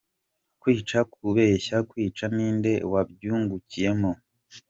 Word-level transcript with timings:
Kwica, 0.61 0.99
kubeshya, 1.13 1.77
kwica, 1.89 2.25
ni 2.35 2.47
nde 2.57 2.73
wabyungukiyemo? 2.91 4.11